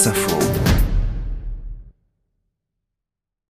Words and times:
France 0.00 0.16
Info. 0.16 0.69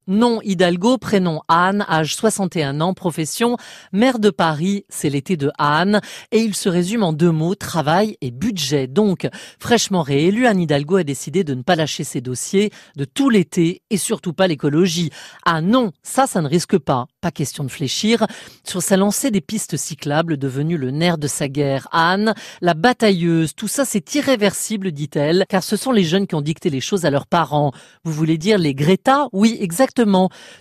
Nom 0.09 0.41
Hidalgo, 0.41 0.99
prénom 0.99 1.41
Anne, 1.49 1.85
âge 1.89 2.15
61 2.15 2.81
ans, 2.81 2.95
profession 2.95 3.57
maire 3.93 4.21
de 4.21 4.31
Paris, 4.31 4.85
c'est 4.89 5.11
l'été 5.11 5.37
de 5.37 5.51
Anne, 5.59 6.01
et 6.31 6.39
il 6.39 6.55
se 6.55 6.69
résume 6.69 7.03
en 7.03 7.13
deux 7.13 7.33
mots, 7.33 7.57
travail 7.57 8.17
et 8.21 8.31
budget. 8.31 8.87
Donc, 8.87 9.27
fraîchement 9.59 10.03
réélu, 10.03 10.47
Anne 10.47 10.61
Hidalgo 10.61 10.99
a 10.99 11.03
décidé 11.03 11.43
de 11.43 11.55
ne 11.55 11.63
pas 11.63 11.75
lâcher 11.75 12.05
ses 12.05 12.21
dossiers 12.21 12.71
de 12.95 13.05
tout 13.05 13.31
l'été 13.31 13.83
et 13.91 13.97
surtout 13.97 14.33
pas 14.33 14.47
l'écologie. 14.47 15.11
Ah 15.45 15.61
non, 15.61 15.91
ça, 16.05 16.29
ça 16.29 16.41
ne 16.41 16.49
risque 16.49 16.79
pas. 16.79 17.07
Pas 17.21 17.33
question 17.33 17.65
de 17.65 17.71
fléchir. 17.71 18.29
Sur 18.63 18.83
sa 18.83 18.97
lancée 18.97 19.33
des 19.33 19.41
pistes 19.41 19.77
cyclables, 19.77 20.37
devenue 20.37 20.79
le 20.79 20.93
nerf 20.93 21.19
de 21.19 21.27
sa 21.27 21.49
guerre, 21.49 21.89
Anne, 21.91 22.33
la 22.61 22.75
batailleuse, 22.75 23.57
tout 23.57 23.67
ça 23.67 23.85
c'est 23.85 24.15
irréversible, 24.15 24.93
dit-elle, 24.93 25.47
car 25.49 25.65
ce 25.65 25.75
sont 25.75 25.91
les 25.91 26.05
jeunes 26.05 26.29
qui 26.29 26.37
ont 26.37 26.43
dicté 26.43 26.71
les 26.71 26.81
choses 26.81 27.05
à 27.05 27.11
leurs 27.11 27.27
parents. 27.27 27.73
Vous 28.05 28.13
voulez 28.13 28.39
dire 28.39 28.59
les 28.59 28.73
Greta? 28.73 29.27
Oui, 29.33 29.59
exactement 29.61 29.96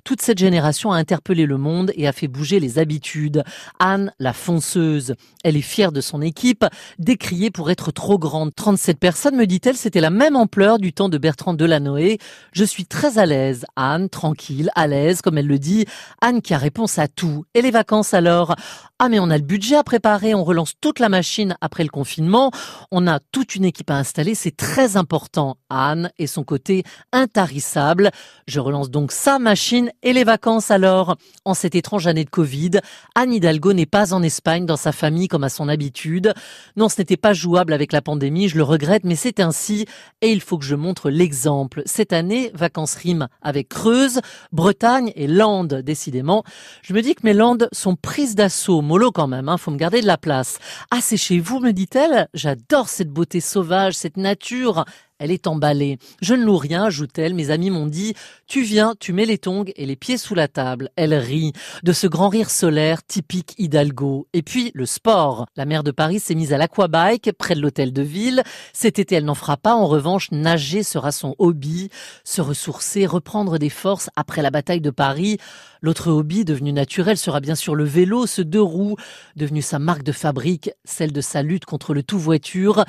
toute 0.03 0.21
cette 0.21 0.37
génération 0.37 0.91
a 0.91 0.97
interpellé 0.97 1.45
le 1.45 1.57
monde 1.57 1.91
et 1.95 2.07
a 2.07 2.11
fait 2.11 2.27
bouger 2.27 2.59
les 2.59 2.79
habitudes. 2.79 3.43
Anne, 3.79 4.11
la 4.19 4.33
fonceuse, 4.33 5.15
elle 5.43 5.57
est 5.57 5.61
fière 5.61 5.91
de 5.91 6.01
son 6.01 6.21
équipe, 6.21 6.65
décriée 6.99 7.51
pour 7.51 7.71
être 7.71 7.91
trop 7.91 8.17
grande. 8.17 8.53
37 8.55 8.99
personnes, 8.99 9.35
me 9.35 9.45
dit-elle, 9.45 9.75
c'était 9.75 10.01
la 10.01 10.09
même 10.09 10.35
ampleur 10.35 10.79
du 10.79 10.93
temps 10.93 11.09
de 11.09 11.17
Bertrand 11.17 11.53
Delanoë. 11.53 12.17
Je 12.53 12.63
suis 12.63 12.85
très 12.85 13.17
à 13.17 13.25
l'aise. 13.25 13.65
Anne, 13.75 14.09
tranquille, 14.09 14.69
à 14.75 14.87
l'aise, 14.87 15.21
comme 15.21 15.37
elle 15.37 15.47
le 15.47 15.59
dit. 15.59 15.85
Anne 16.21 16.41
qui 16.41 16.53
a 16.53 16.57
réponse 16.57 16.99
à 16.99 17.07
tout. 17.07 17.45
Et 17.53 17.61
les 17.61 17.71
vacances 17.71 18.13
alors? 18.13 18.55
Ah 18.97 19.09
mais 19.09 19.19
on 19.19 19.29
a 19.29 19.37
le 19.37 19.43
budget 19.43 19.75
à 19.75 19.83
préparer, 19.83 20.33
on 20.33 20.45
relance 20.45 20.73
toute 20.79 20.99
la 20.99 21.09
machine 21.09 21.57
après 21.59 21.83
le 21.83 21.89
confinement. 21.89 22.51
On 22.91 23.07
a 23.07 23.19
toute 23.19 23.55
une 23.55 23.65
équipe 23.65 23.89
à 23.91 23.97
installer, 23.97 24.35
c'est 24.35 24.55
très 24.55 24.95
important. 24.95 25.57
Anne 25.69 26.11
et 26.17 26.27
son 26.27 26.43
côté 26.43 26.83
intarissable. 27.11 28.11
Je 28.47 28.61
relance 28.61 28.89
donc 28.89 29.11
sa 29.25 29.39
machine 29.39 29.91
et 30.03 30.13
les 30.13 30.23
vacances 30.23 30.69
alors. 30.69 31.17
En 31.45 31.55
cette 31.55 31.73
étrange 31.73 32.05
année 32.05 32.25
de 32.25 32.29
Covid, 32.29 32.73
Anne 33.15 33.33
Hidalgo 33.33 33.73
n'est 33.73 33.87
pas 33.87 34.13
en 34.13 34.21
Espagne 34.21 34.67
dans 34.67 34.77
sa 34.77 34.91
famille 34.91 35.27
comme 35.27 35.43
à 35.43 35.49
son 35.49 35.67
habitude. 35.67 36.31
Non, 36.75 36.89
ce 36.89 37.01
n'était 37.01 37.17
pas 37.17 37.33
jouable 37.33 37.73
avec 37.73 37.91
la 37.91 38.03
pandémie, 38.03 38.49
je 38.49 38.55
le 38.57 38.61
regrette, 38.61 39.03
mais 39.03 39.15
c'est 39.15 39.39
ainsi 39.39 39.87
et 40.21 40.31
il 40.31 40.41
faut 40.41 40.59
que 40.59 40.63
je 40.63 40.75
montre 40.75 41.09
l'exemple. 41.09 41.81
Cette 41.87 42.13
année, 42.13 42.51
vacances 42.53 42.93
riment 42.93 43.27
avec 43.41 43.69
Creuse, 43.69 44.21
Bretagne 44.51 45.11
et 45.15 45.25
Landes, 45.25 45.81
décidément. 45.81 46.43
Je 46.83 46.93
me 46.93 47.01
dis 47.01 47.15
que 47.15 47.21
mes 47.23 47.33
Landes 47.33 47.67
sont 47.71 47.95
prises 47.95 48.35
d'assaut, 48.35 48.81
mollo 48.83 49.11
quand 49.11 49.27
même, 49.27 49.49
hein, 49.49 49.57
faut 49.57 49.71
me 49.71 49.77
garder 49.77 50.01
de 50.01 50.07
la 50.07 50.19
place. 50.19 50.59
Ah, 50.91 50.99
c'est 51.01 51.17
chez 51.17 51.39
vous, 51.39 51.59
me 51.59 51.71
dit-elle 51.71 52.27
J'adore 52.35 52.89
cette 52.89 53.09
beauté 53.09 53.39
sauvage, 53.39 53.95
cette 53.95 54.17
nature. 54.17 54.85
Elle 55.17 55.31
est 55.31 55.47
emballée. 55.47 55.97
Je 56.21 56.33
ne 56.33 56.43
loue 56.43 56.57
rien, 56.57 56.83
ajoute-t-elle. 56.83 57.35
Mes 57.35 57.49
amis 57.49 57.69
m'ont 57.69 57.87
dit, 57.87 58.13
tu 58.47 58.63
viens, 58.63 58.95
tu 58.99 59.13
mets 59.13 59.25
les 59.25 59.37
tongs 59.37 59.71
et 59.77 59.85
les 59.85 59.95
pieds 59.95 60.17
sous 60.17 60.35
la 60.35 60.49
table. 60.49 60.89
Elle 60.97 61.13
rit 61.13 61.53
de 61.83 61.93
ce 61.93 62.05
grand 62.05 62.27
rire 62.27 62.49
solaire 62.49 63.01
typique 63.01 63.55
Hidalgo. 63.57 64.27
Et 64.33 64.41
puis, 64.41 64.71
le 64.73 64.85
sport. 64.85 65.45
La 65.55 65.63
mère 65.63 65.83
de 65.83 65.91
Paris 65.91 66.19
s'est 66.19 66.35
mise 66.35 66.51
à 66.51 66.57
l'aquabike 66.57 67.31
près 67.31 67.55
de 67.55 67.61
l'hôtel 67.61 67.93
de 67.93 68.01
ville. 68.01 68.43
Cet 68.73 68.99
été, 68.99 69.15
elle 69.15 69.25
n'en 69.25 69.35
fera 69.35 69.55
pas. 69.55 69.73
En 69.73 69.87
revanche, 69.87 70.31
nager 70.31 70.83
sera 70.83 71.13
son 71.13 71.33
hobby. 71.39 71.89
Se 72.25 72.41
ressourcer, 72.41 73.05
reprendre 73.05 73.57
des 73.57 73.69
forces 73.69 74.09
après 74.17 74.41
la 74.41 74.51
bataille 74.51 74.81
de 74.81 74.89
Paris. 74.89 75.37
L'autre 75.81 76.11
hobby, 76.11 76.43
devenu 76.43 76.73
naturel, 76.73 77.17
sera 77.17 77.39
bien 77.39 77.55
sûr 77.55 77.75
le 77.75 77.83
vélo, 77.85 78.25
ce 78.25 78.41
deux 78.41 78.61
roues, 78.61 78.97
devenu 79.35 79.61
sa 79.61 79.79
marque 79.79 80.03
de 80.03 80.11
fabrique, 80.11 80.71
celle 80.83 81.13
de 81.13 81.21
sa 81.21 81.41
lutte 81.41 81.65
contre 81.65 81.93
le 81.93 82.03
tout-voiture. 82.03 82.83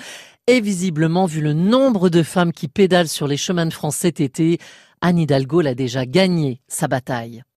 Et 0.49 0.61
visiblement, 0.61 1.27
vu 1.27 1.41
le 1.41 1.55
nombre 1.55 2.09
de 2.09 2.23
femmes 2.23 2.53
qui 2.53 2.69
pédalent 2.69 3.09
sur 3.09 3.27
les 3.27 3.37
chemins 3.37 3.67
de 3.67 3.73
France 3.73 3.97
cet 3.97 4.21
été, 4.21 4.59
Anne 5.01 5.19
Hidalgo 5.19 5.61
l'a 5.61 5.75
déjà 5.75 6.07
gagné, 6.07 6.61
sa 6.69 6.87
bataille. 6.87 7.43